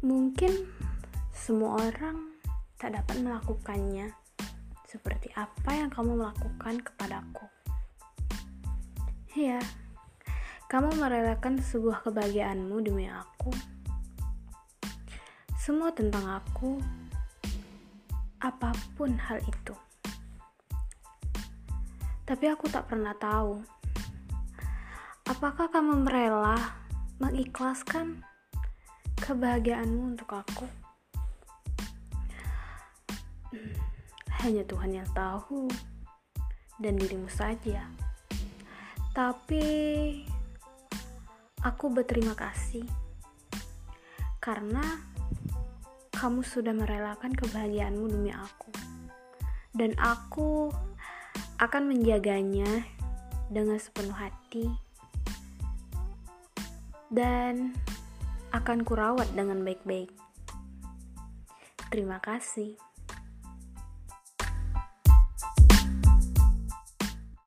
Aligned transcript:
Mungkin 0.00 0.64
semua 1.28 1.76
orang 1.76 2.32
tak 2.80 2.96
dapat 2.96 3.20
melakukannya 3.20 4.08
seperti 4.88 5.28
apa 5.36 5.76
yang 5.76 5.92
kamu 5.92 6.16
melakukan 6.16 6.80
kepadaku. 6.80 7.44
Ya, 9.36 9.60
kamu 10.72 10.96
merelakan 10.96 11.60
sebuah 11.60 12.00
kebahagiaanmu 12.08 12.80
demi 12.80 13.12
aku. 13.12 13.52
Semua 15.60 15.92
tentang 15.92 16.24
aku, 16.32 16.80
apa 18.40 18.72
pun 18.96 19.20
hal 19.20 19.36
itu. 19.44 19.76
Tapi 22.24 22.44
aku 22.48 22.72
tak 22.72 22.88
pernah 22.88 23.12
tahu, 23.20 23.60
apakah 25.28 25.68
kamu 25.68 26.08
merela 26.08 26.56
mengikhlaskan 27.20 28.24
kebahagiaanmu 29.20 30.16
untuk 30.16 30.30
aku? 30.32 30.66
Hanya 34.40 34.64
Tuhan 34.64 34.96
yang 34.96 35.08
tahu, 35.12 35.68
dan 36.80 36.96
dirimu 36.96 37.28
saja. 37.28 37.84
Tapi 39.12 39.64
aku 41.60 41.84
berterima 41.92 42.32
kasih 42.32 42.88
karena 44.40 44.80
kamu 46.16 46.40
sudah 46.40 46.72
merelakan 46.72 47.36
kebahagiaanmu 47.36 48.06
demi 48.08 48.32
aku. 48.32 48.72
Dan 49.70 49.94
aku 50.00 50.72
akan 51.60 51.92
menjaganya 51.92 52.66
dengan 53.52 53.76
sepenuh 53.76 54.16
hati 54.16 54.66
dan 57.12 57.74
akan 58.50 58.82
kurawat 58.82 59.30
dengan 59.34 59.62
baik-baik. 59.62 60.10
Terima 61.90 62.22
kasih. 62.22 62.89